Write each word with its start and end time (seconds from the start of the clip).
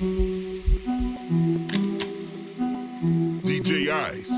DJ 0.00 0.08
Ice. 3.92 4.32